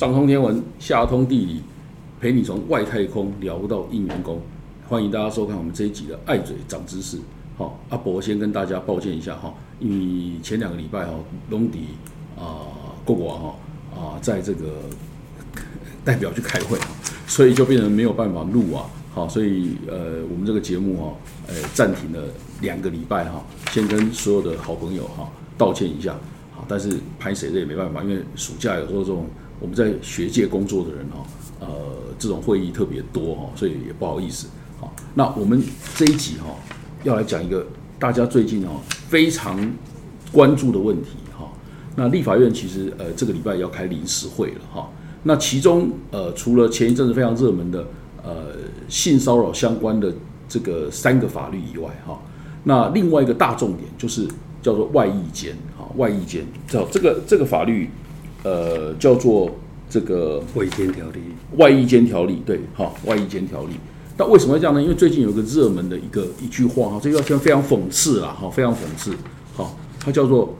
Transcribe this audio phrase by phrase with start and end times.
[0.00, 1.62] 上通天文，下通地理，
[2.18, 4.40] 陪你从外太空聊到应员工。
[4.88, 7.18] 欢迎大家收看我们这一集的《爱嘴长知识》。
[7.58, 11.12] 好，阿伯先跟大家抱歉一下哈，因为前两个礼拜哈，
[11.50, 11.80] 龙迪
[12.34, 12.64] 啊，
[13.04, 13.54] 过过哈
[13.94, 14.72] 啊，在这个
[16.02, 16.78] 代表去开会，
[17.26, 18.86] 所以就变成没有办法录啊。
[19.12, 21.14] 好，所以呃，我们这个节目哈，
[21.48, 22.26] 呃，暂停了
[22.62, 26.16] 两个礼拜哈，先跟所有的好朋友哈道歉一下。
[26.54, 29.26] 好，但是拍谁的也没办法，因为暑假有时候这种
[29.60, 31.24] 我们在学界工作的人哈，
[31.60, 31.68] 呃，
[32.18, 34.48] 这种会议特别多哈，所以也不好意思。
[34.80, 35.62] 好，那我们
[35.94, 36.56] 这一集哈，
[37.04, 37.66] 要来讲一个
[37.98, 39.70] 大家最近哦非常
[40.32, 41.46] 关注的问题哈。
[41.94, 44.88] 那立法院其实呃这个礼拜要开临时会了哈。
[45.24, 47.86] 那其中呃除了前一阵子非常热门的
[48.22, 48.46] 呃
[48.88, 50.10] 性骚扰相关的
[50.48, 52.18] 这个三个法律以外哈，
[52.64, 54.26] 那另外一个大重点就是
[54.62, 57.90] 叫做外役监哈，外役监叫这个这个法律
[58.42, 59.50] 呃叫做
[59.88, 61.20] 这个外间条例，
[61.56, 63.74] 外衣间条例对哈，外衣间条例。
[64.16, 64.82] 那为什么会这样呢？
[64.82, 69.12] 因为最近有个热门的一个一句话哈，这句话非常讽刺啦，哈，非常讽刺，
[69.56, 70.54] 哈，它叫做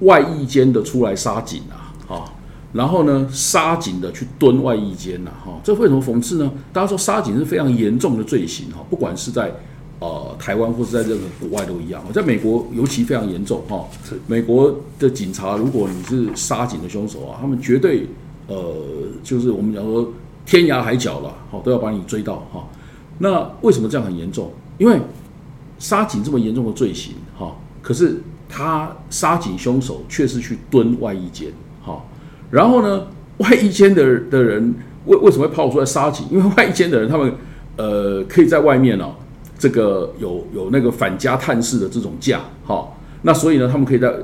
[0.00, 2.32] 外衣间的出来杀警啊，哈，
[2.72, 6.52] 然后呢，杀警的去蹲外衣间呐，哈，这为什么讽刺呢？
[6.70, 9.50] 大家说杀警是非常严重的罪行哈，不管是在
[10.00, 13.84] 呃台湾或是在任何国外都一样，在美国尤其非常严重哈，
[14.26, 18.06] 美国的警察如果你是杀警的凶手啊，他们绝对
[18.46, 18.74] 呃
[19.22, 20.12] 就是我们讲说
[20.46, 22.66] 天涯海角了，好都要把你追到哈。
[23.18, 24.50] 那为什么这样很严重？
[24.78, 24.98] 因为
[25.78, 32.00] 杀警这么严重的罪行，哈，可是他杀警凶手却是去蹲外衣间，哈，
[32.50, 33.06] 然后呢，
[33.38, 34.72] 外衣间的的人
[35.06, 36.26] 为为什么会跑出来杀警？
[36.30, 37.32] 因为外衣间的人他们
[37.76, 39.12] 呃可以在外面哦，
[39.58, 42.88] 这个有有那个反家探视的这种假，哈，
[43.22, 44.14] 那所以呢，他们可以在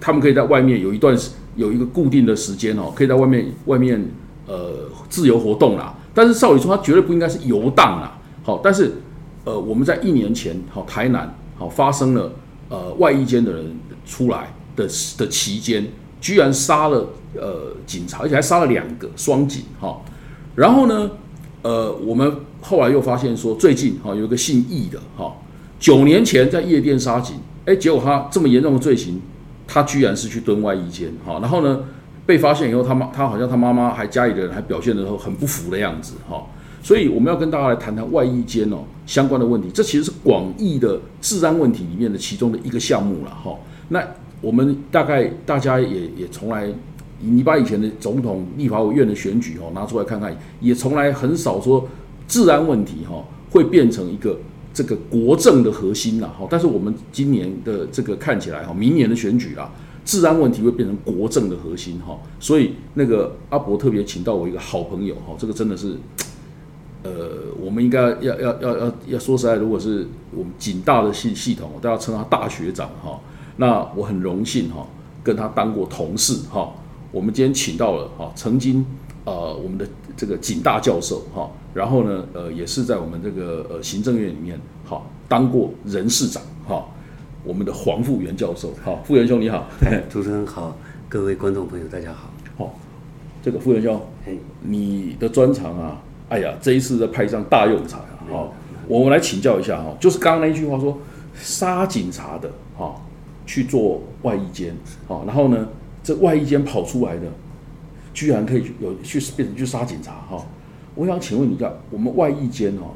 [0.00, 1.16] 他们可以在外面有一段
[1.56, 4.02] 有一个固定的时间哦，可以在外面外面
[4.46, 5.94] 呃自由活动啦。
[6.14, 8.18] 但是少宇说他绝对不应该是游荡啦。
[8.44, 8.92] 好，但是，
[9.44, 12.32] 呃，我们在一年前，好，台南，好，发生了，
[12.68, 14.84] 呃，外衣间的人出来的
[15.16, 15.86] 的期间，
[16.20, 20.00] 居然杀了，呃，警察，而且还杀了两个双警，哈，
[20.56, 21.08] 然后呢，
[21.62, 22.30] 呃，我们
[22.60, 25.32] 后来又发现说，最近，哈，有一个姓易的，哈，
[25.78, 29.20] 九年前在夜店杀警，哎，结果他这么严重的罪行，
[29.66, 31.80] 他居然是去蹲外衣间，哈，然后呢，
[32.26, 36.44] 被发现以后，他妈，他好像他妈妈还家里的人还表现的很不服的样子，哈。
[36.84, 43.56] 所以我们要跟大家来谈谈外衣间哦相关的问题，这其实是广义的治安问题里面的其中的一个项目了哈。
[43.88, 44.02] 那
[44.40, 46.68] 我们大概大家也也从来，
[47.22, 51.88] 你把以前的总统、立法委员的选举哦拿出来看看，也从来很少说
[52.28, 54.38] 治安问题哈会变成一个
[54.74, 56.46] 这个国政的核心了哈。
[56.50, 59.70] 但是我们今年的这个看起来哈，明年的选举啦，
[60.04, 62.18] 治安问题会变成国政的核心哈。
[62.38, 65.96] 所以那个阿伯特别请到我一个好朋友哈，这个真的是。
[67.04, 67.12] 呃，
[67.60, 73.18] 我们应该要要要要要说实在，如果是我们警大的系系统，都要称他大学长哈。
[73.56, 74.86] 那我很荣幸哈，
[75.24, 76.72] 跟他当过同事哈。
[77.12, 78.84] 我们今天请到了哈，曾经
[79.24, 79.86] 呃我们的
[80.16, 86.84] 这个警大教授哈，然后呢呃也是在我们这个呃行政院里面哈当过人事长哈。
[87.44, 89.66] 我们的黄富元教授，哈，富元兄你好，
[90.08, 90.76] 主持人好，
[91.08, 92.30] 各位观众朋友大家好。
[92.56, 92.78] 好，
[93.42, 96.00] 这个富元兄，嘿，你的专长啊。
[96.28, 98.22] 哎呀，这一次在派上大用场啊！
[98.30, 98.54] 好，
[98.86, 100.96] 我们来请教一下哈，就是刚刚那一句话说，
[101.34, 102.94] 杀警察的哈
[103.44, 104.76] 去做外衣间，
[105.08, 105.66] 好，然后呢，
[106.02, 107.22] 这外衣间跑出来的，
[108.12, 110.44] 居然可以有去变成去杀警察哈。
[110.94, 112.92] 我想请问你一下，我们外衣间哦，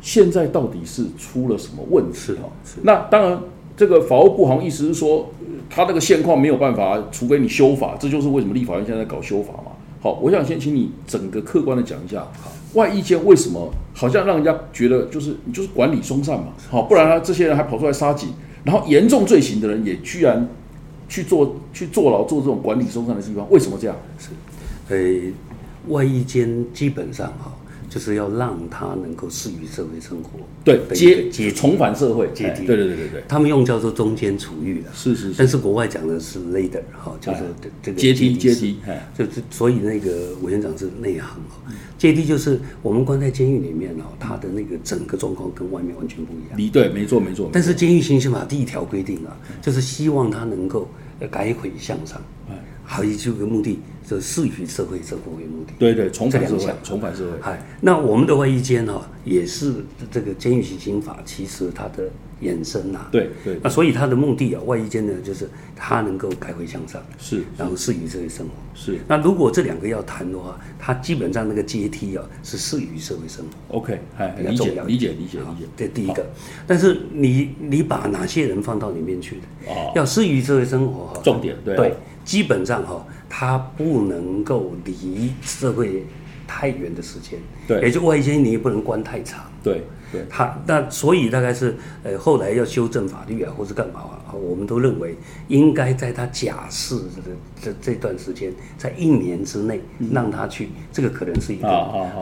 [0.00, 2.48] 现在到底是出了什么问题哈？
[2.82, 3.40] 那当然，
[3.76, 5.30] 这个法务部好像意思是说，
[5.68, 9.72] 他那个现况没有办法，除非你修法，这就是为什么立法院现在在搞修法嘛。
[10.00, 12.26] 好，我想先请你整个客观的讲一下，
[12.74, 16.46] 外衣间为什么好像让人家觉得就是你就是管理松散嘛？
[16.70, 18.30] 好，不然他这些人还跑出来杀警，
[18.64, 20.48] 然后严重罪行的人也居然
[21.10, 23.96] 去做去坐牢做这种管理松散的地方，为什么这样？
[24.16, 24.30] 是，
[24.88, 25.32] 呃，
[25.88, 27.52] 外衣间基本上哈。
[27.90, 37.42] 就是要让他能够适于社会生活，对阶阶重返社会阶梯，对对对对对，他们用叫做中间处遇的，是是，但是国外讲的是 ladder 哈，叫做
[37.82, 38.76] 这个阶梯阶梯，
[39.18, 41.60] 就是所以那个委员长是内行哈，
[41.98, 50.88] 阶梯就是我们关在监狱里面哦，他的那个整个状况跟外面完全不一样，你对，没错没错，但是监狱刑刑法第一条规定啊，就是希望他能够
[51.28, 52.22] 改悔向上。
[52.92, 53.78] 还有一个目的，
[54.10, 55.72] 这适于社会生活为目的。
[55.78, 57.38] 对对，重返社会重返社会。
[57.48, 59.72] 哎，那我们的外衣间哈、也是
[60.10, 62.10] 这个监狱行刑法，其实它的
[62.42, 68.52] 衍生呐、对对那所以它的目的啊，外衣间呢，就是它能够改回向上，是然后适于社会生活。
[68.74, 73.78] 是那如果这两个要谈的话，它基本上那个阶梯啊是适于社会生活。
[73.78, 75.66] OK，哎，比较理解理解理解好理解。
[75.76, 76.26] 这第一个，
[76.66, 79.70] 但是你你把哪些人放到里面去的？
[79.72, 86.04] 哦要适于社会生活哈，重点对啊对，基本上哈，他不能够离社会
[86.46, 87.80] 太远的时间，对。
[87.80, 89.40] 也就外间你也不能关太长。
[89.62, 90.26] 对对。
[90.28, 95.16] 他那所以大概是呃后来要修正法律啊，或是干嘛啊，我们都认为
[95.48, 97.22] 应该在他假释的
[97.60, 99.80] 这这段时间，在一年之内
[100.12, 101.68] 让他去，这个可能是一个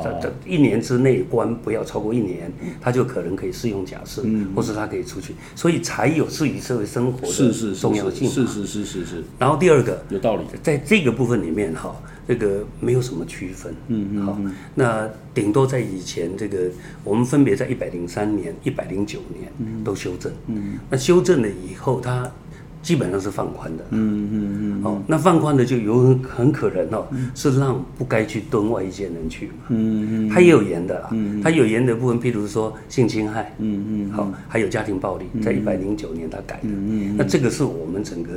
[0.03, 4.23] 在在一年之内关不要超过一年，他就可能可以适用假释，
[4.55, 8.29] 或是他可以出去，所以才有适于社会生活的重要性。
[8.29, 8.35] 嘛。
[8.35, 10.45] 是是是是是，然后第二个，有道理。
[10.63, 11.95] 在这个部分里面哈，
[12.29, 14.39] 这个没有什么区分，嗯嗯，好，
[14.75, 16.71] 那顶多在以前这个
[17.03, 19.51] 我们分别在一百零三年、一百零九年
[19.83, 22.31] 都修正，嗯，那修正了以后，它
[22.83, 31.11] 基本上是放宽的，嗯嗯嗯，哦，那放宽的就有很很可能哦，是让不该去蹲外一些人去嘛，嗯嗯，它也有严的啦，
[31.43, 38.33] 它有严的部分，譬如说性侵害，嗯嗯，好，还有家庭暴力，在一百零九年它改的，嗯嗯，那这个是我们整个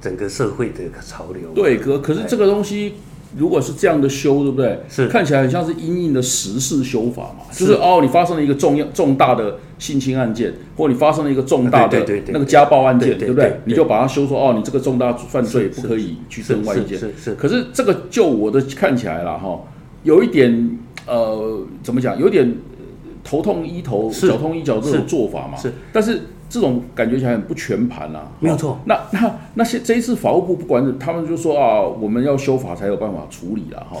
[0.00, 2.94] 整个社会的潮流嘛，对，可可是这个东西
[3.36, 4.80] 如果是这样的修，对不对？
[4.88, 13.60] 是看起来很像是因应的时事修法嘛，就是哦，你发生了一个重要重大的性侵案件，或你发生了一个重大的那个家暴案件，对不对对？
[13.66, 16.96] 你就把它修说哦，你这个重大犯罪不可以去是登外界。
[16.96, 19.60] 是是是可是这个就我的看起来了哈，
[20.02, 22.18] 有一点呃，怎么讲？
[22.18, 22.84] 有点呃
[23.22, 25.56] 头痛医头，脚痛医脚这种做法嘛。
[25.56, 28.28] 是，但是这种感觉起来很不全盘啊。
[28.40, 33.96] 没有错那那那些这一次法务部不管他们就说啊，我们要修法才有办法处理了哈。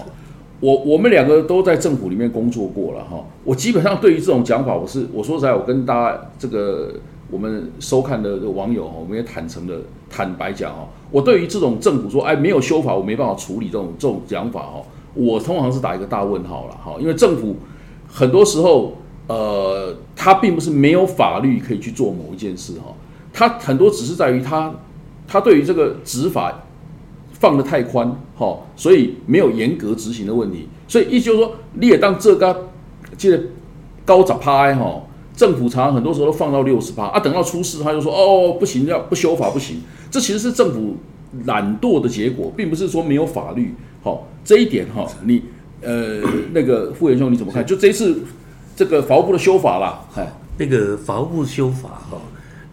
[0.60, 3.24] 我我们两个都在政府里面工作过了哈。
[3.44, 6.92] 我基本上对于这种讲法，我是我说实在，我跟大家这个
[7.30, 9.78] 我们收看的网友哈，我们也坦诚的
[10.10, 14.82] 坦白讲哈，我对于这种政府说哎没有修法，我没办法处理这种这种讲法哈，
[15.14, 17.56] 我通常是打一个大问号了哈，因为政府
[18.06, 18.98] 很多时候
[19.30, 22.92] 呃，他并不是没有法律可以去做某一件事哈，
[23.32, 24.74] 他很多只是在于他，
[25.28, 26.64] 他对于这个执法
[27.34, 30.66] 放得太宽，哈，所以没有严格执行的问题。
[30.88, 32.70] 所以意思就是说，你也当这个
[33.16, 33.40] 记得
[34.04, 35.02] 高涨趴哈，
[35.36, 39.80] 政府常常很多时候都放到六十八啊，等到出事他就说哦不行，要不修法不行。
[40.10, 40.96] 这其实是政府
[41.44, 43.72] 懒惰的结果，并不是说没有法律。
[44.02, 45.40] 好，这一点哈，你
[45.82, 46.20] 呃
[46.52, 47.64] 那个傅元兄你怎么看？
[47.64, 48.20] 就这一次
[48.80, 52.18] 这个法务部的修法啦，哎，那个法务部修法哈、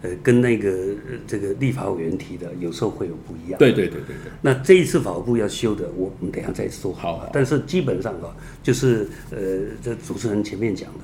[0.00, 3.58] 呃，跟那个呃这个立法委员提的有时候会有不一样。
[3.58, 6.94] 对对对对对，那这一次法务部要修的，我们等一下再说。
[6.94, 8.32] 好好但是基本上啊，
[8.62, 9.38] 就是呃，
[9.82, 11.00] 这主持人前面讲的，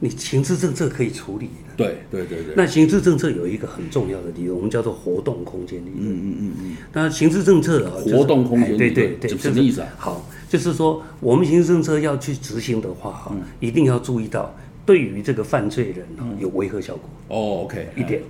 [0.00, 1.74] 你刑事政策可以处理的。
[1.76, 5.96] 对对对对，那刑事政策有一个很重要的理论，我们叫做活动空间理论。
[5.98, 6.76] 嗯嗯嗯嗯。
[6.92, 14.54] 那刑事政策啊，活动空间理论对对，就是什么意思啊好，就是说我们刑事政策要去执行的话嗯啊，一定要注意到
[14.84, 17.08] 对于这个犯罪人啊有威吓效果。
[17.28, 18.22] 哦，OK，一点，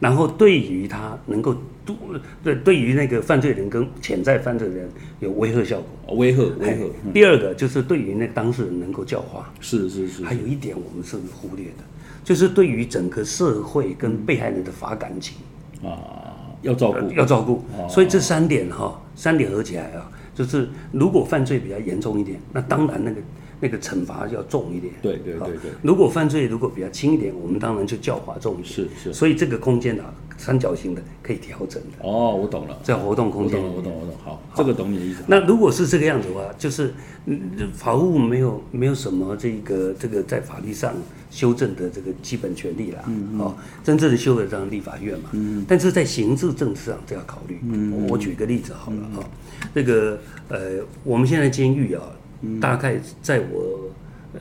[0.00, 1.54] 然后对于他能够
[1.86, 1.96] 度
[2.42, 4.90] 对对于那个犯罪人跟潜在犯罪人
[5.20, 5.86] 有威吓效果。
[6.08, 11.84] 哦威吓威哎吓，嗯第二个就是对于那当事人能够教化，是是是，还有一点我们是忽略的，
[12.24, 15.38] 就是对于整个社会跟被害人的法感情
[15.82, 17.62] 啊，要照顾，要照顾。
[17.78, 23.16] 哦所以这三点哈，三点合起来啊，就是如果犯罪比较严重一点，那当然那个
[23.60, 24.92] 那个惩罚要重一点。
[25.00, 28.66] 对对对对如果犯罪如果比较轻一点，我们当然就教化重一点。
[28.66, 33.58] 是是所以这个空间啊，三角形的可以调整的，哦，我懂了，在活动空间。
[33.60, 33.82] 我懂了，我。
[33.82, 35.22] 懂我懂，好，这个懂你的意思。
[35.26, 36.92] 那如果是这个样子的话，就是
[37.24, 40.94] 嗯法务没有没有什么这个这个在法律上
[41.30, 47.58] 修正的这个基本权利啦，嗯哦，真正的修的当然立法院嘛，嗯但是在刑事政治上这要考虑。
[47.62, 49.28] 嗯我我举个例子好了哈、
[49.74, 52.02] 这个呃，我们现在监狱啊，
[52.42, 52.60] 嗯。
[52.60, 53.90] 大概在我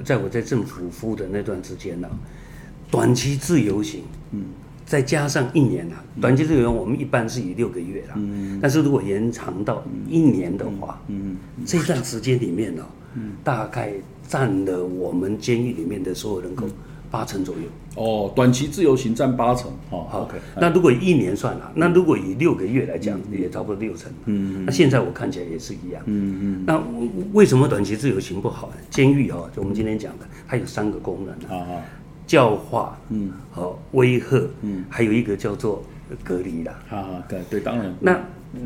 [0.03, 2.09] 在我在政府服务的那段时间呢、
[2.91, 4.45] 短期自由行，嗯，
[4.85, 13.93] 再加上一年啊，短期自由行我们一般是以六个月啦，嗯，但是如果延长到一年的话，嗯，这段时间里面呢、嗯，大概
[14.27, 16.67] 占了我们监狱里面的所有人口
[17.09, 17.61] 八成左右。
[17.95, 24.11] 哦，短期自由行占八成，哦好，OK，那如果以一年算了，那如果以六个月来讲，也差不多六成。
[24.25, 26.03] 嗯，那现在我看起来也是一样。
[26.05, 26.63] 嗯嗯。
[26.67, 26.83] 那
[27.31, 28.75] 为什么短期自由行不好呢？
[28.89, 31.81] 监狱哦，就我们今天讲的，它有三个功能啊，啊啊，
[32.25, 35.83] 教化，嗯，好威吓，嗯，还有一个叫做
[36.23, 36.73] 隔离啦。
[36.89, 38.19] 啊啊，对对，当然，那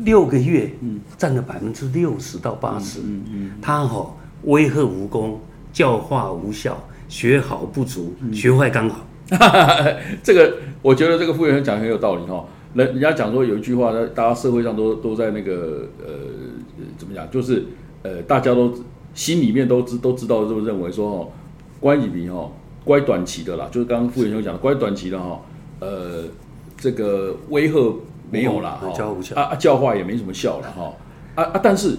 [0.04, 3.00] 六个月，嗯占了百分之六十到八十。
[3.00, 4.14] 嗯嗯，他哈
[4.44, 5.40] 威吓无功，
[5.72, 6.76] 教化无效，
[7.08, 9.04] 学好不足，学坏刚好。
[10.22, 12.44] 这个我觉得这个副员讲很有道理哈。
[12.74, 16.06] 人人家讲说有一句话，大家社会上都都在那个呃
[16.96, 17.64] 怎么讲，就是
[18.02, 18.72] 呃大家都
[19.12, 21.28] 心里面都知都知道这么认为说哦，
[21.80, 22.50] 关以平哈
[22.84, 25.40] 乖短期的啦，就是刚刚副员兄讲的乖短期的哈，
[25.80, 26.24] 呃
[26.76, 27.94] 这个威吓
[28.30, 30.92] 没有啦，教无效啊啊教化也没什么效了哈。
[31.34, 31.96] 啊啊但是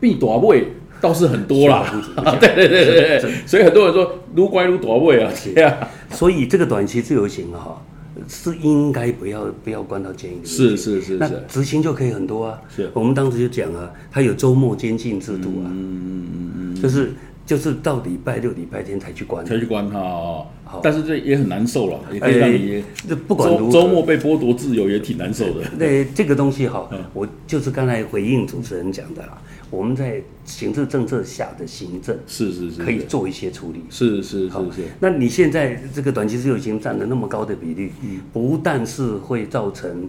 [0.00, 0.68] 必短位
[1.00, 1.86] 倒是很多啦，
[2.40, 7.80] 对对对对对，所以很多人说撸乖撸短位啊，对啊，所以这个短期自由行哈。
[8.28, 12.60] 是应该不要不要关到监狱是是是那执行就可以很多啊。
[12.68, 17.12] 是，我们当时就讲啊，他有周末监禁制度啊，嗯嗯嗯嗯，就是
[17.44, 20.46] 就是到礼拜六、礼拜天才去关，才去关他哦。
[20.64, 25.66] 好，但是这也很难受了，也可以让你这不管周周末被剥夺自由也挺难受的。
[25.76, 29.40] 那这个东西哈，我就是刚才回应主持人讲的啦。
[29.70, 34.82] 我们在行政政策下的行政是是是可以做一些处理，是是是是。
[35.00, 37.90] 那你现在这个短期自由行占了那么高的比例，
[38.34, 40.08] 不但是会造成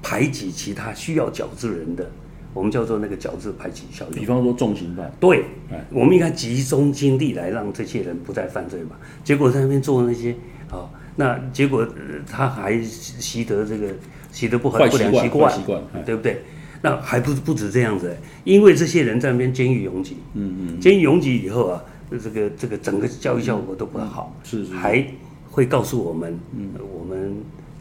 [0.00, 2.08] 排挤其他需要矫治人的，
[2.52, 4.12] 我们叫做那个矫治排挤效应。
[4.12, 5.44] 比方说重刑犯，对，
[5.90, 8.96] 我们应该集中精力来让这些人不再犯罪嘛。
[9.22, 10.34] 结果在那边做那些
[10.70, 11.86] 啊，那结果
[12.26, 13.88] 他还习得这个
[14.32, 16.42] 习得不好不良习惯，习惯，对不对？
[16.82, 25.06] 那还不不止这样子，因为这些人在那边监狱拥挤，嗯嗯，监狱拥挤以后啊，这个这个整个教育效果都不好，是是，还
[25.50, 27.36] 会告诉我们，嗯，我们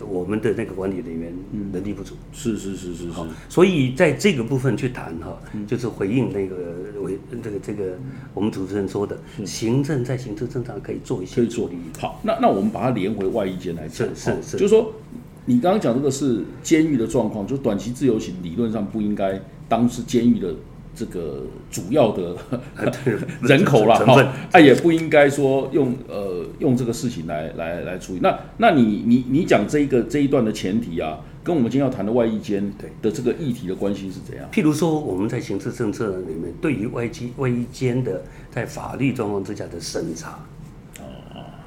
[0.08, 1.34] 我们的那个管理人员
[1.72, 3.14] 能力不足，是是是是是，
[3.48, 5.38] 所以在这个部分去谈哈，
[5.68, 7.98] 就是回应那个为这个这个
[8.34, 11.78] 我们主持人说的，行政在行政正常可以做一些处理。
[12.00, 14.94] 好，那那我们把它连回外衣间来讲，是是是，就是说。
[15.46, 20.54] 你刚刚讲这个是监狱的状况，就短期自由行理论上不应该当是监狱的
[21.00, 22.36] 这个主要的
[23.42, 28.20] 人口了哈，啊也不应该说用呃用这个事情来来来处理。
[28.22, 32.70] 那那你你你讲这一个这一段的前提啊，跟我们今天要谈的外衣间
[33.02, 34.46] 的这个议题的关系是怎样？
[34.52, 40.32] 譬如说我们在刑事政策里面对于外机外衣间的在法律状况之下的审查。
[41.00, 41.06] 哦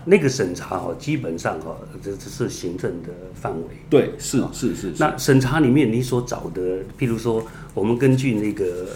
[0.04, 3.68] 那个审查哈，基本上哈，这只是行政的范围。
[3.88, 4.92] 对，是是是。
[4.98, 7.40] 那审查里面你所找的，譬如说，
[7.74, 8.88] 我们根据那个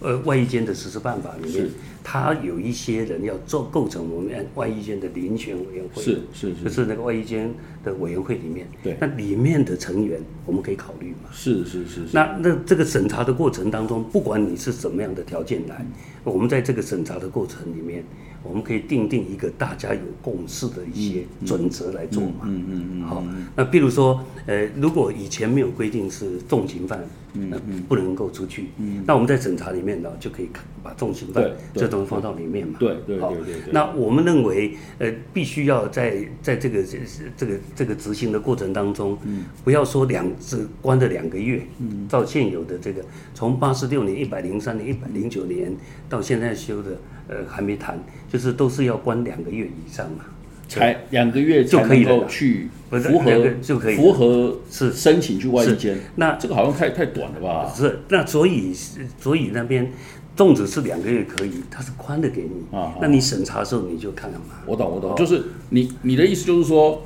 [0.00, 1.70] 呃外衣间的实施办法里面，
[2.08, 6.00] 它有一些人要做构成我们外衣间的遴选委员会。
[6.00, 6.62] 是是是。
[6.62, 11.28] 就是那个外衣间的委员会里面，对，那里面的成员我们可以考虑嘛？
[11.32, 12.02] 是是是。
[12.12, 15.84] 那那这个审查的过程当中，不管你是什么样的条件来，
[16.22, 18.04] 我们在这个审查的过程里面。
[18.48, 22.42] 我们可以定定一个大家有共识的一些准则来做嘛？
[22.44, 23.02] 嗯嗯嗯。
[23.02, 23.24] 好，
[23.56, 27.00] 那比如说，呃，如果以前没有规定是重刑犯，
[27.32, 30.48] 嗯嗯，不能够出去，嗯，那我们在审查里面呢，就可以
[30.80, 32.76] 把重刑犯这东放到里面嘛？
[32.78, 33.72] 对对对对。
[33.72, 36.98] 那我们认为，呃，必须要在在这个这
[37.36, 43.02] 这个这个执行的过程当中，嗯，不要说两只关了两个月，嗯，照现有的这个
[43.34, 45.74] 从八十六年、一百零三年、一百零九年
[46.08, 46.90] 到现在修的。
[47.28, 47.98] 呃，还没谈，
[48.32, 50.26] 就是都是要关两个月以上嘛，
[50.68, 55.98] 才两个月就可以去符合就可以符合是申请去外衣间。
[56.14, 57.72] 那这个好像太太短了吧？
[57.74, 58.72] 是，那所以
[59.18, 59.90] 所以那边
[60.36, 62.94] 粽子是两个月可以，它是宽的给你啊。
[63.00, 64.56] 那你审查的时候你就看看嘛。
[64.66, 67.02] 我懂我懂，就是你你的意思就是说，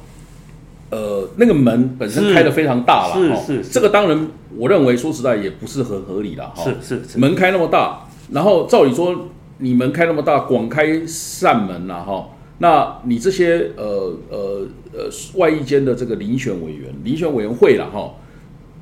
[0.91, 6.65] 呃，那个门本身开的非常大了，是是，这个当然我认为说实在也不是很合理了哈。
[6.83, 9.29] 是是，门开那么大，然后照理说。
[9.63, 18.15] 你门开那么大，广开扇门了，哈，那你这些呃呃呃外一间的这个遴选委员、遴选委员会了哈，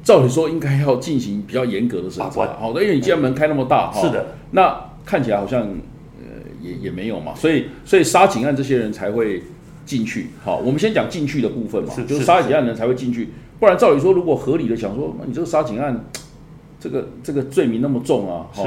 [0.08, 4.74] 照理说应该要进行比较严格的审查，好的，因为你既然门开那么大，哈，是的，那
[5.04, 6.24] 看起来好像呃
[6.62, 9.42] 也也没有嘛，所以所以杀警案这些人才会
[9.84, 13.28] 进去，好，我们先讲进去的部分嘛，就是杀警案的人才会进去，
[13.60, 16.02] 不然照理说如果合理的想说，你这个杀警案
[16.80, 18.62] 这个这个罪名那么重啊，是。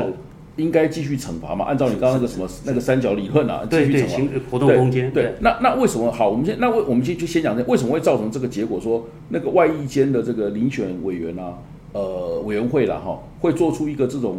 [0.62, 1.66] 应该继续惩罚嘛？
[1.66, 5.12] 按照你刚刚那个什么那个三角理论啊，继续惩罚活动空间。
[5.12, 6.30] 对，那那为什么好？
[6.30, 8.80] 我们先那为我们先就先讲这为什么会造成这个结果？
[8.80, 11.58] 说那个外役间的这个遴选委员啊，
[11.94, 14.38] 呃，委员会了哈，会做出一个这种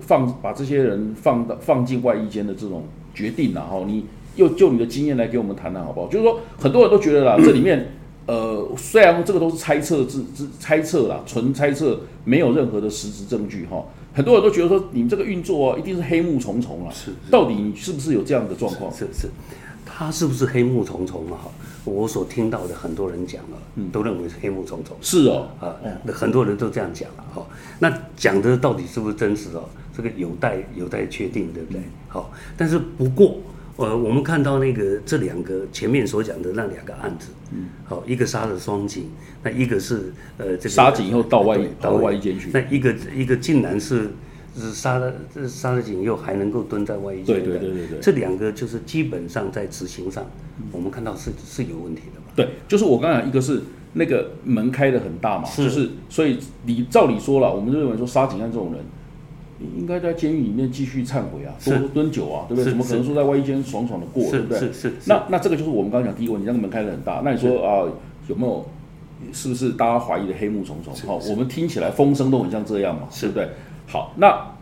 [0.00, 2.84] 放把这些人放到放进外役间的这种
[3.14, 3.84] 决定了哈？
[3.86, 4.04] 你
[4.36, 6.08] 又就你的经验来给我们谈谈好不好？
[6.08, 7.92] 就是说很多人都觉得啦， 这里面
[8.26, 13.84] 呃，虽然这个都是猜测之之猜测啦，纯猜测，没有任何的实质证据哈。
[14.18, 16.92] 很多人都觉得说，你们这个运作啊，一定是黑幕重重啊。
[16.92, 18.92] 是，到底是不是有这样的状况？
[18.92, 19.28] 是是，
[19.86, 21.38] 他是不是黑幕重重啊？
[21.84, 23.54] 我所听到的很多人讲啊，
[23.92, 24.96] 都认为是黑幕重重。
[25.00, 25.72] 是哦，啊，
[26.02, 27.46] 那很多人都这样讲了哈。
[27.78, 29.62] 那讲的到底是不是真实哦？
[29.96, 31.80] 这个有待有待确定，对不对？
[32.08, 33.36] 好，但是不过，
[33.78, 39.08] 呃，我们看到那个这两个前面所讲的那两个案子，嗯，好，一个杀了双警，
[39.42, 44.10] 那一个是呃这个杀警以后到外到外衣间去，那一个一个竟然是。
[44.56, 50.26] 是杀了，这杀了警又还能够蹲在外衣间对对对对对，这两个就是基本上在执行上，
[50.72, 52.26] 我们看到是是有问题的嘛。
[52.34, 58.82] 对，就是我刚才，一个是那个门开的很大嘛，就是所以你照理说了，我们认为说杀警案这种人，
[59.60, 62.70] 应该在监狱里面继续忏悔啊，多蹲久啊，对不对？
[62.70, 64.58] 怎么可能说在外衣间爽爽的过，对不对？
[64.58, 64.92] 是是。
[65.06, 67.88] 那那这个就是我们刚刚讲第一个问题，那个门开的很大，那你说啊
[68.28, 68.64] 有没有
[69.32, 70.94] 是不是大家怀疑的黑幕重重？
[71.06, 73.48] 好，我们听起来风声都很像这样嘛，对不对？
[73.86, 74.54] 好，那。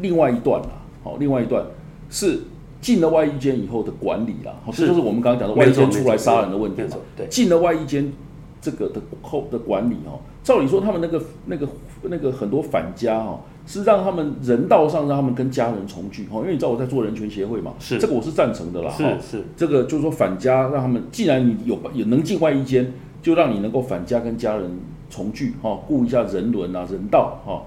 [0.00, 0.70] 另外一段啦，
[1.04, 1.64] 好，另外一段
[2.10, 2.40] 是
[2.80, 6.96] 进了外衣间以后的管理啦，好，这就是我们刚刚讲的外衣间出来杀人的问题嘛。
[7.16, 8.12] 对，进了外衣间
[8.60, 11.68] 这个的后的管理哦，照理说他们那个那个
[12.02, 22.92] 那个很多反家哦，是让他们人道上让他们跟家人重聚哈，因为你知道我在做人权协会嘛，是这个我是赞成的啦，是是，这个就是说反家让他们既然你有也能进外衣间，
[23.22, 24.70] 就让你能够反家跟家人
[25.08, 27.62] 重聚哈，顾一下人伦啊人道哈。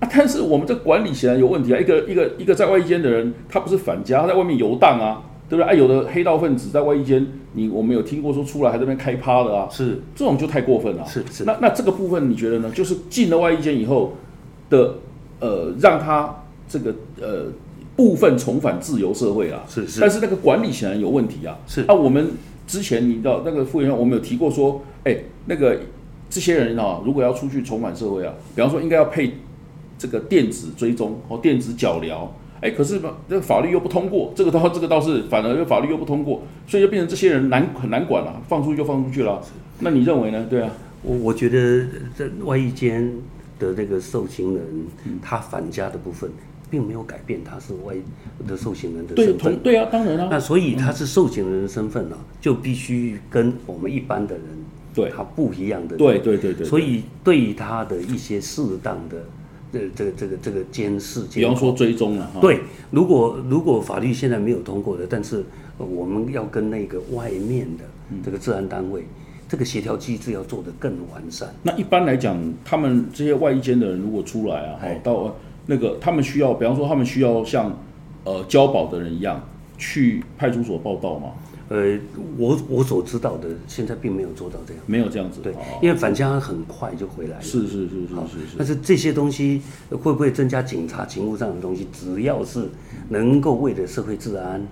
[0.00, 1.78] 啊，但是我们这管理显然有问题啊！
[1.78, 5.70] 一个一个一个在外衣间的人，他不是反家，他在外面游荡啊，对不对？
[5.70, 11.06] 啊，有的黑道分子在外衣间，你我们有听过说出来还在那边开趴的啊，是这种就太过分了。
[11.06, 11.44] 是是。
[11.44, 12.68] 那那这个部分你觉得呢？
[12.72, 14.14] 就是进了外衣间以后
[14.68, 14.96] 的
[15.42, 16.34] 呃，让他
[16.68, 17.46] 这个呃
[17.96, 20.00] 部分重返自由社会啊，是是。
[20.00, 21.58] 但是那个管理显然有问题啊。
[21.66, 21.82] 是。
[21.82, 22.30] 啊，我们
[22.66, 25.78] 之前你知道那个副员我们有提过说，哎，那个
[26.30, 29.34] 这些人啊，如果要出去重返社会啊，比方说应该要配。
[29.98, 32.26] 这个电子追踪或电子脚镣，
[32.60, 39.40] 哎，可是吧，这个法律又不通过，这个倒 这个倒是反而法律又不通过，所以就变成这些人难很难管了，放出去就放出去了。
[39.78, 40.44] 那你认为呢？
[40.50, 40.70] 对啊，
[41.02, 41.86] 我我觉得
[42.18, 43.12] 这外衣间
[43.62, 44.64] 的这个受刑人，
[45.22, 46.30] 他返家的部分
[46.68, 47.94] 并没有改变，他是外
[48.46, 49.58] 的受刑人的身份。
[49.60, 50.28] 对啊，当然啊。
[50.30, 54.44] 那所以他是受刑人的身份呢，就必须跟我们一般的人
[54.94, 55.96] 对他不一样的。
[55.96, 56.66] 对对对对。
[56.66, 59.16] 所以对于他的一些适当的。
[59.72, 65.42] 这这个这个这个监视，比方说追踪了，对，如果如果法律现在没有通过的，但是
[65.78, 67.84] 我们要跟那个外面的
[68.22, 69.06] 这个治安单位，
[69.52, 71.46] 这个协调机制要做得更完善。
[71.62, 75.36] 那一般来讲，他们这些外衣间的人如果出来啊，到
[75.66, 77.70] 那个他们需要，比方说他们需要像
[78.24, 81.32] 呃交保的人一样去派出所报道吗？
[81.68, 81.98] 呃，
[82.38, 89.60] 我我所知道的，现在并没有做到这样，没有这样子，对，因为返家很快就回来了，是是是是是，但是这些东西
[89.90, 91.86] 会不会增加警察勤务上的东西？
[91.92, 92.70] 只要是
[93.10, 94.66] 能够为了社会治安，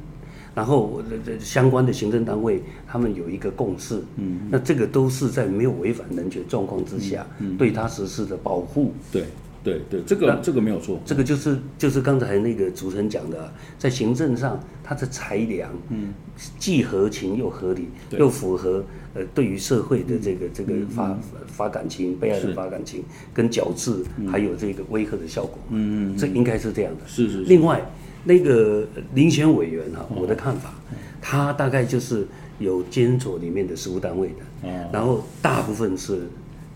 [0.55, 7.27] 然后这相关的行政单位他们有一个共识，嗯，那这个都是在没有违反人权状况之下，
[7.59, 9.25] 对他实施的保护，对。
[9.63, 16.15] 对对，这个这个没有错，这个就是就是刚才那个主持人讲的，在行政上它的裁量，嗯，
[16.59, 17.87] 既合情又合理，
[18.19, 18.83] 又符合
[19.13, 27.01] 呃对于社会的这个这个发发感情、被害人发感情跟矫治，还有这个威吓的效果，嗯嗯，这应该是这样的。
[27.07, 27.41] 是是。
[27.43, 27.83] 另外
[28.25, 30.75] 那个遴选委员哈，我的看法，
[31.21, 32.27] 他大概就是
[32.59, 36.23] 有监所里面的实务单位的，然后大部分是。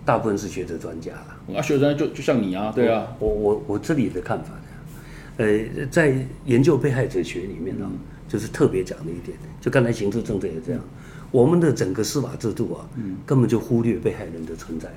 [0.07, 4.67] 大部分是学者专家了，啊，学者就就像你啊，对啊，我我我这里的看法呢，
[5.39, 7.91] 呃，在研究被害者学里面呢，
[8.29, 10.81] 就是特别讲的一点，就刚才刑事政策也这样，
[11.31, 12.87] 我们的整个司法制度啊，
[13.25, 14.95] 根本就忽略被害人的存在了。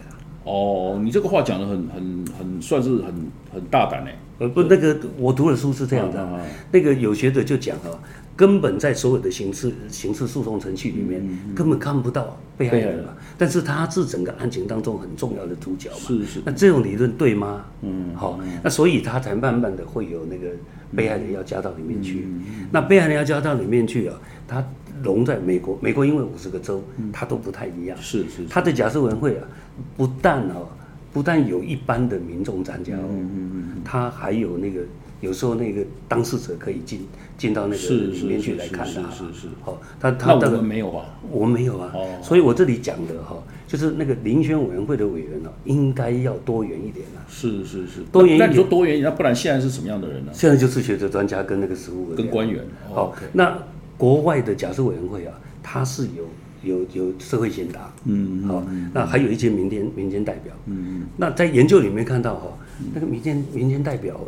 [0.48, 3.14] 哦，你这个话讲的很很很算是很
[3.54, 4.12] 很大胆呢。
[4.40, 6.40] 呃，不，那个我读的书是这样的，
[6.72, 7.92] 那个有学者就讲啊。
[8.38, 13.10] 根本在所有的刑事刑事诉讼程序里面，根本看不到被害人嘛。
[13.36, 15.96] 但是他是整个案情当中很重要的主角嘛。
[15.98, 16.42] 是是。
[16.46, 17.66] 那这种理论对吗？
[17.82, 18.14] 嗯。
[18.14, 20.50] 好，那所以他才慢慢的会有那个
[20.96, 22.28] 被害人要加到里面去。
[22.72, 24.16] 那被害人要加到里面去啊，
[24.48, 24.64] 他
[25.02, 27.98] 融在美国，美国因为五十个州，他都不太一样。
[28.00, 28.46] 是是。
[28.48, 29.48] 他的假设委员会啊，
[29.96, 30.68] 不但哦，
[31.14, 34.82] 不但有一般的民众参加哦，嗯嗯嗯，他还有那个。
[35.20, 37.00] 有时候那个当事者可以进
[37.40, 39.48] 进到那个里面去来看他，是是。
[39.64, 41.92] 好，他他那我们没有啊，我们没有啊。
[41.92, 42.08] 哦。
[42.22, 43.36] 所以我这里讲的哈，
[43.66, 47.26] 就是那个遴选委员会的委员呢，应该要多元一点啊。
[47.28, 48.02] 是是是。
[48.12, 48.48] 多元一点。
[48.48, 50.32] 那你说多元，那不然现在是什么样的人呢？
[50.32, 52.64] 现在就是学者专家跟那个实务跟官员。
[52.94, 53.58] 好，那
[53.98, 56.26] 国外的假设委员会啊，它是有
[56.68, 61.08] 有有社会贤达，嗯好，那还有一些民间民间代表，嗯嗯。
[61.18, 62.58] 那在研究里面看到哈，
[62.94, 64.20] 那个民间民间代表。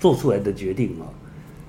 [0.00, 1.08] 做出来的决定啊，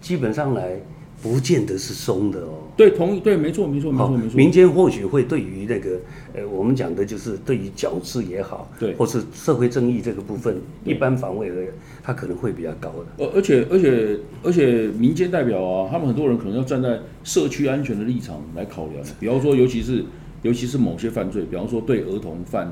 [0.02, 0.78] 基本上来
[1.26, 2.62] 不见得是松的哦。
[2.78, 4.38] 对，同意，对，没错，没错，没错，没错。
[4.38, 6.00] 民间或许会对于那个
[6.36, 13.26] 呃，我们讲的就是对于矫治也好，对，或是社会正义这个部分，一般防卫而言，它可能会比较高的。
[13.26, 20.04] 而而且而且而且，民间代表啊，他们很多人可能要站在社区安全的立场来考量，比方说，尤其是
[20.44, 22.72] 尤其是某些犯罪，比方说对儿童犯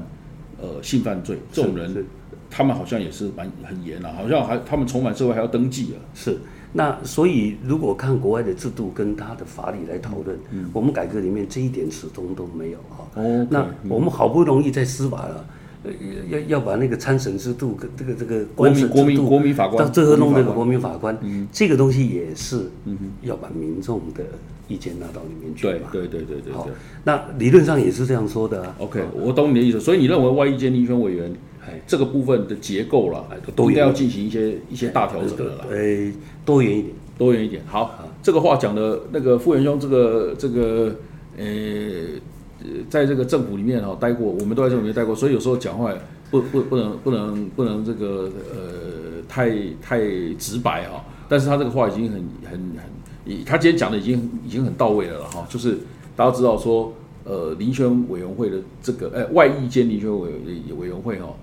[0.62, 2.06] 呃性犯罪这种人，
[2.56, 6.38] 他们好像也是蛮很严啊，好像还他们重返社会还要登记啊，是。
[6.76, 10.38] 那所以，如果看国外的制度跟他的法理来讨论，
[10.72, 13.08] 我们改革里面这一点始终都没有哈。
[13.16, 15.46] 哦，那我们好不容易在司法了，
[16.30, 21.16] 要要把那个参审制度跟这个这个国民国民国民法官到最后弄那个国民法官，
[21.52, 22.72] 这个东西也是
[23.22, 24.24] 要把民众的
[24.68, 26.54] 意见纳到里面去对对对对对。
[26.54, 26.68] 好，
[27.04, 28.74] 那理论上也是这样说的。
[28.80, 29.80] OK，我懂你的意思。
[29.80, 31.32] 所以你认为外意监立宣委员？
[31.88, 35.66] 这个部分的结构了，都应该要进行一些一些大调整的了。
[35.70, 36.12] 呃，
[36.46, 37.62] 多元一点，多元一点。
[37.66, 40.96] 好，这个话讲的那个傅元兄，这个这个
[41.38, 41.46] 呃，
[42.90, 45.94] 在这个政府里面哈待过，我们都在政府里面待过，所以有时候讲话
[46.32, 50.00] 不不不能不能不能这个呃太太
[50.38, 51.04] 直白哈。
[51.30, 52.52] 但是他这个话已经很很
[53.26, 55.46] 很，他今天讲的已经已经很到位了了哈。
[55.50, 55.78] 就是
[56.16, 60.30] 大家知道说，呃，遴选委员会的这个呃外议兼遴选委
[60.78, 61.34] 委员会哈。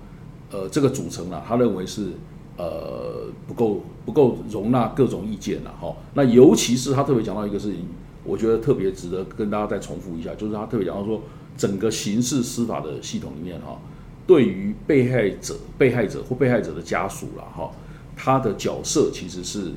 [0.51, 2.09] 呃，这个组成啊，他认为是
[2.57, 5.95] 呃不够不够容纳各种意见了哈。
[6.13, 7.85] 那尤其是他特别讲到一个事情，
[8.25, 11.21] 我觉得特别值得跟大家再重复一下，就是他特别讲到说，
[11.55, 13.79] 整个刑事司法的系统里面哈，
[14.27, 17.71] 对于被害者、被害者或被害者的家属了哈，
[18.17, 19.71] 他的角色其实是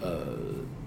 [0.00, 0.08] 呃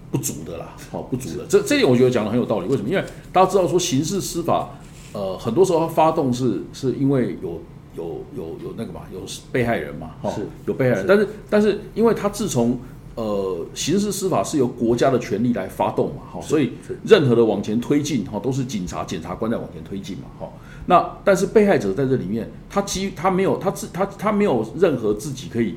[0.10, 1.45] 不足的啦，好不足的。
[1.50, 2.67] 这这点我觉得讲的很有道理。
[2.69, 2.88] 为什么？
[2.88, 4.69] 因为大家知道说刑事司法
[5.12, 7.62] 呃很多时候它发动是是因为有。
[7.97, 10.31] 有有有那个嘛，有被害人嘛，哈，
[10.67, 12.79] 有被害人，但是但是，因为他自从
[13.15, 20.47] 呃刑事司法是由国家的权力来发动嘛，哈，所以任何的往前推进，哈，都是警察、检察官在往前推进嘛，哈。
[20.86, 25.75] 那但是被害者在这里面，他基他没有他自他他没有任何自己可以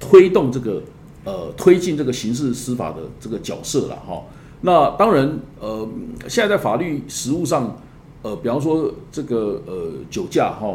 [0.00, 0.82] 推动这个
[1.24, 4.22] 呃推进这个刑事司法的这个角色了，哈。
[4.62, 5.88] 那当然，呃，
[6.28, 7.78] 现在在法律实务上。
[8.22, 10.66] 呃，比方说这个呃酒驾哈，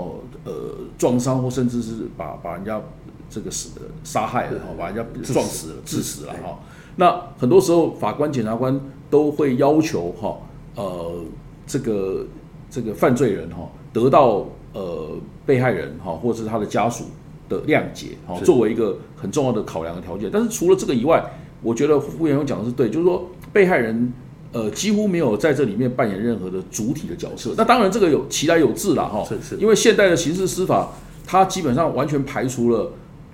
[0.45, 0.51] 呃
[0.97, 2.81] 撞伤或甚至是把把人家
[3.29, 3.69] 这个死
[4.03, 6.57] 杀害了哈，把人家撞死了致死了哈。
[6.95, 8.81] 那很多时候法官检察官
[9.11, 10.37] 都会要求哈，
[10.75, 11.23] 呃
[11.67, 12.25] 这个
[12.67, 15.11] 这个犯罪人哈得到呃
[15.45, 17.03] 被害人哈或者是他的家属
[17.47, 20.31] 的谅解哈，作为一个很重要的考量的条件。
[20.33, 21.23] 但是除了这个以外，
[21.61, 24.11] 我觉得傅员勇讲的是对，就是说被害人。
[24.55, 27.53] 呃，几乎没有在这里面扮演任何的主体的角色。
[27.57, 29.21] 那当然，这个有其来有志了哈。
[29.27, 29.57] 是是。
[29.57, 30.93] 因为现代的刑事司法，
[31.27, 32.89] 它基本上完全排除了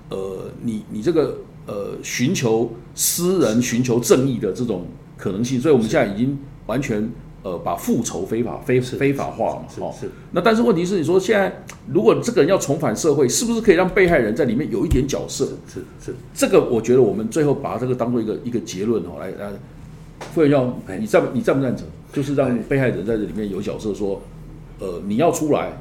[0.08, 4.84] 呃，你你这个呃，寻求私人寻求正义的这种
[5.16, 5.60] 可能性。
[5.60, 7.08] 所以我们现在已经完全
[7.44, 9.62] 呃，把复仇非法非非法化嘛。
[9.78, 9.94] 哈。
[10.00, 10.10] 是。
[10.32, 15.44] 那但是问题是，你说现在如果这个人要重返社会，是不是可以让被害人在里面有一点角色？
[15.72, 16.16] 是是。
[16.34, 19.52] 这个我觉得我们最后把这个当做一个一个结论哦，来来。
[20.34, 21.86] 傅要你赞你赞不赞成？
[22.12, 24.20] 就是让被害人在这里面有角色，说，
[24.78, 25.72] 呃，你要出来，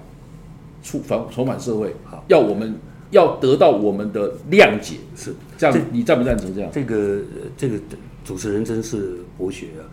[0.82, 1.94] 出反重返社会，
[2.28, 2.74] 要我们
[3.10, 5.78] 要得到我们的谅解，是这样。
[5.92, 6.72] 你赞不赞成这样？
[6.72, 7.20] 这个
[7.58, 7.78] 这个
[8.24, 9.84] 主持人真是博学啊，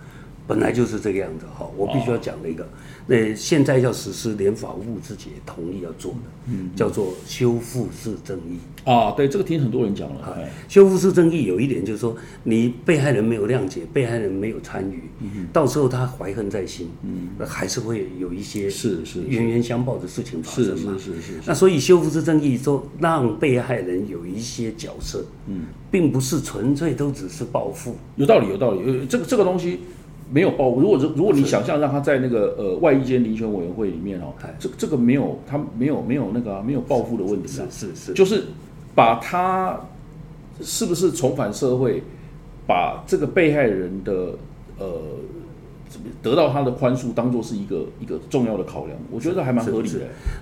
[0.49, 1.65] 本来就是这个样子哈。
[1.77, 2.67] 我必须要讲的一个。
[3.07, 9.13] 那现在要实施，连法务自己也同意要做的，嗯，叫做修复式正义啊。
[9.13, 10.39] 对，这个听很多人讲了。
[10.69, 15.05] 修复式正义有一点就是说，你被害人没有谅解，被害人没有参与，
[15.53, 20.95] 到时候他怀恨在心，嗯，还是会有一些是是冤冤相报的事情发生嘛。
[20.99, 21.33] 是是是是。
[21.47, 27.97] 那所以修复式正义说，让被害人有一些角色，嗯，并不是纯粹都只是报复。
[28.17, 28.83] 有道理，有道理。
[28.85, 29.81] 呃，这个这个东西。
[30.31, 38.45] 没有报，如果如果你想象让他在那个呃外衣间遴选委员会里面哦，这这个没有他没有没有那个没有报复的问题啊，是是，就是
[38.95, 39.81] 把他
[40.61, 42.03] 是不是重返社会，
[42.67, 44.35] 把这个被害人的
[44.79, 44.87] 呃
[46.23, 50.01] 得到他的宽恕当做是一个一个重要的考量，我觉得还蛮合理的。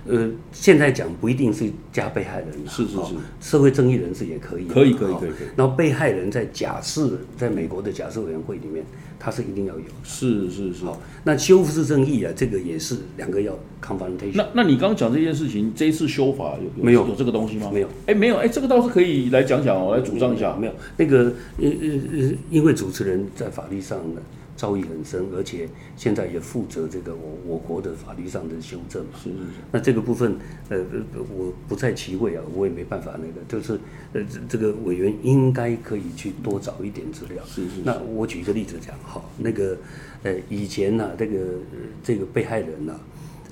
[0.09, 5.47] 呃，现在讲不一定是加被害人，是是是，社会正义人士也可以，可以可以可以可以。
[5.55, 8.83] 然后被害人在假释，在美国的假释委员会里面。
[9.19, 10.85] 它是一定要有，是是是。
[10.85, 14.35] 好，那修复式正义啊，这个也是两个要 confrontation。
[14.35, 17.69] 那那你刚刚讲这件事情，这一次修法有没有有这个东西吗？
[17.73, 20.55] 没有，哎，没有，哎，这个倒是可以来讲讲哦，来主张一下。
[20.55, 24.21] 没有，那个呃呃呃，因为主持人在法律上呢，
[24.57, 29.11] 造诣很深，而且现在也负责这个我我国的法律上的修正嘛。
[29.23, 30.35] 是是是，那这个部分，
[30.67, 30.83] 呃，
[31.29, 33.79] 我不在其位啊，我也没办法那个，就是
[34.13, 37.41] 呃，这这个委员应该可以去多找一点资料。
[37.45, 39.77] 是是是那我举一个例子讲哈，那个
[40.23, 42.99] 呃，以前呢、这个呃这个被害人呢、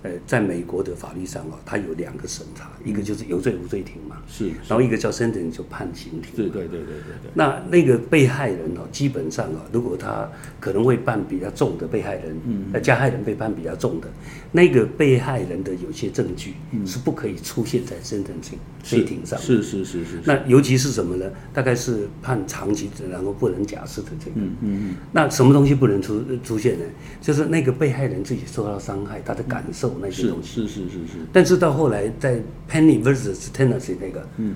[0.05, 6.31] 呃，在美国的法律上啊，他有两个审查，一个就是有罪无罪庭嘛，是，然后一个叫 sentence 就判刑庭。
[6.35, 14.07] 对对对对对对，那那个被害人哦，基本上啊，如果他可能会判比较重的被害人，嗯呃，加害人被判比较重的，
[14.51, 19.43] 那个被害人的有些证据嗯是不可以出现在 sentencing 罪庭上的。
[19.43, 21.25] 是是是是，那尤其是什么呢？
[21.51, 24.33] 大概是判长期然后不能假释的这个。
[24.35, 26.85] 嗯嗯那什么东西不能出出现呢？
[27.19, 30.61] 就是那个被害人自己受到伤害，他的感受那些是东西。
[30.61, 34.55] 是是是是，但是到后来，在 Penny versus Tennessee 那个，嗯，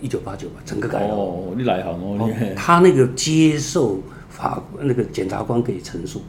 [0.00, 1.14] 一一九八九吧，整个改了。
[1.14, 2.54] 哦，你来行哦，哦你。
[2.56, 6.22] 他那个接受法那个检察官可以陈述，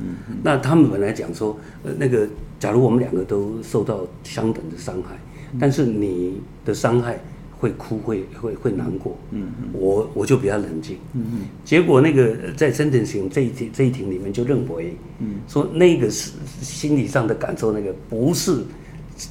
[0.00, 5.18] 嗯，那他们本来讲说，呃，那个假如我们两个都受到相等的伤害，
[5.58, 7.20] 但是你的伤害
[7.62, 9.68] 会哭会会会难过，嗯嗯。
[9.72, 18.64] 我我就比较冷静，嗯嗯，结果那个呃在 sentencing 这一庭这一庭里面就认为，嗯，说那个是心理上的感受，那个不是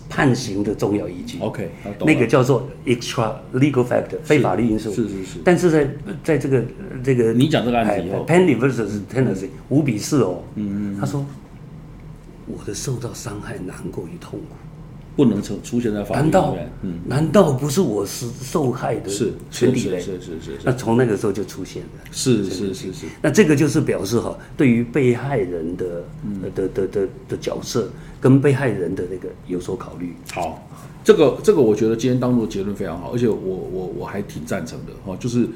[0.07, 1.39] 判刑的重要依据。
[1.39, 1.69] OK，
[2.05, 5.39] 那个叫做 extra legal factor 非法律因素，是是是。
[5.43, 5.89] 但是在
[6.23, 8.23] 在这个呃这个你讲这个案子以后。
[8.23, 11.25] p e n n y versus Tennessee 五比四哦，嗯嗯，他说
[12.47, 14.55] 我的受到伤害难过与痛苦，
[15.15, 19.99] 不能出出现在法律里难道面，嗯，难道不是我是受害的是是是群体嘞？
[19.99, 21.89] 是是是那从那个时候就出现了。
[22.11, 30.15] 是是是是，那这个就是表示哈，对于被害人的、嗯呃的的的的角色跟被害人的那个有所考虑。
[30.31, 30.65] 好，
[31.03, 35.47] 这个这个我觉得今天当做结论非常好，而且我我我还挺赞成的哈，就是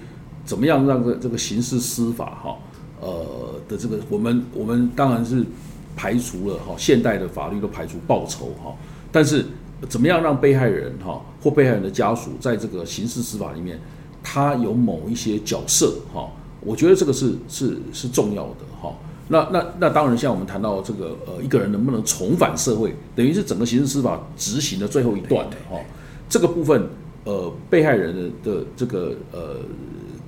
[0.43, 2.57] 怎么样让这这个刑事司法哈
[2.99, 5.45] 呃的这个我们我们当然是
[5.95, 8.75] 排除了哈现代的法律都排除报酬哈，
[9.15, 9.45] 但是
[9.87, 13.79] 怎么样让被害人哈或被害人的家属在这个刑事司法里面，
[14.21, 18.93] 他有某一些角色哈，我觉得这个是是是重要的哈。
[19.29, 25.79] 那那那当然，像我们谈到这个呃一个人能不能重返社会，等于是整个刑事司法执行的最后一段的哈。
[26.27, 26.89] 这个部分
[27.23, 29.55] 呃被害人的的这个呃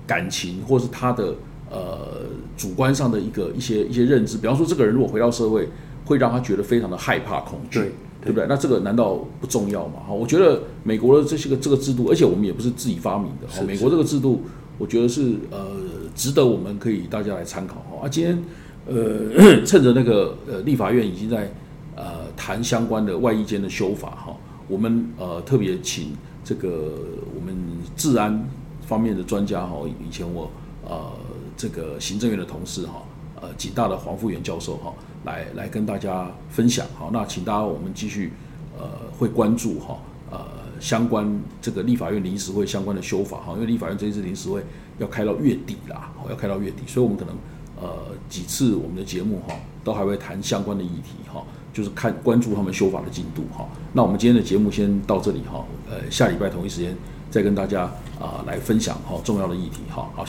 [0.05, 1.35] 感情或是他的
[1.69, 2.21] 呃
[2.55, 5.67] 主观上的一个一些一些认知，比方说这个人如果回到社会，
[6.05, 7.91] 会让他觉得非常的害怕恐惧。
[8.27, 8.47] 对对不对？
[8.47, 10.01] 那这个难道不重要吗？
[10.07, 14.41] 哈，我觉得美国的这些个这个制度，而且我们也不是自己发明的，哈，美国这个制度，
[14.77, 15.67] 我觉得是呃
[16.15, 18.05] 值得我们可以大家来参考哈。
[18.05, 18.43] 啊，今天
[18.87, 21.51] 呃 趁着那个呃立法院已经在
[21.95, 24.35] 呃谈相关的外衣间的修法哈，
[24.67, 26.11] 我们呃特别请
[26.43, 26.93] 这个
[27.35, 27.55] 我们
[27.95, 28.47] 治安
[28.85, 30.49] 方面的专家哈，以前我
[30.87, 31.11] 呃
[31.55, 33.03] 这个行政院的同事哈，
[33.41, 34.93] 呃警大的黄富元教授哈，
[35.27, 38.31] 来来跟大家分享好，那请大家我们继续
[38.79, 38.87] 呃
[39.19, 39.99] 会关注哈
[40.31, 40.39] 呃
[40.79, 41.27] 相关
[41.61, 44.63] 这个立法院临时会相关的修法哈，因为立法院这一次临时会
[44.99, 47.35] 要开到月底啦，要开到月底，所以我们可能
[47.81, 53.67] 呃几次我们的节目哈都还会谈相关的议题哈，就是看关注他们修法的进度哈。
[53.91, 56.95] 那我们今天的节目先到这里哈，呃下礼拜同一时间
[57.29, 60.25] 再跟大家啊、来分享哈重要的议题哈好。